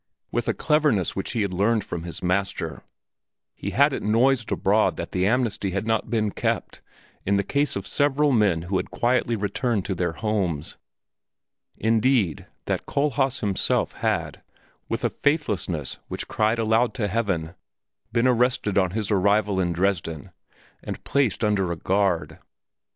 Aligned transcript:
With 0.31 0.47
a 0.47 0.55
cleverness 0.55 1.15
which 1.15 1.33
he 1.33 1.43
had 1.43 1.53
learned 1.53 1.83
from 1.83 2.05
his 2.05 2.23
master, 2.23 2.81
he 3.53 3.69
had 3.69 3.93
it 3.93 4.01
noised 4.01 4.51
abroad 4.51 4.97
that 4.97 5.11
the 5.11 5.27
amnesty 5.27 5.69
had 5.69 5.85
not 5.85 6.09
been 6.09 6.31
kept 6.31 6.81
in 7.23 7.35
the 7.35 7.43
case 7.43 7.75
of 7.75 7.85
several 7.85 8.31
men 8.31 8.63
who 8.63 8.77
had 8.77 8.89
quietly 8.89 9.35
returned 9.35 9.85
to 9.85 9.93
their 9.93 10.13
homes 10.13 10.75
indeed 11.77 12.47
that 12.65 12.87
Kohlhaas 12.87 13.41
himself 13.41 13.91
had, 13.91 14.41
with 14.89 15.03
a 15.05 15.09
faithlessness 15.11 15.99
which 16.07 16.27
cried 16.27 16.57
aloud 16.57 16.95
to 16.95 17.07
heaven, 17.07 17.53
been 18.11 18.25
arrested 18.25 18.79
on 18.79 18.89
his 18.97 19.11
arrival 19.11 19.59
in 19.59 19.71
Dresden 19.71 20.31
and 20.83 21.03
placed 21.03 21.43
under 21.43 21.71
a 21.71 21.75
guard. 21.75 22.39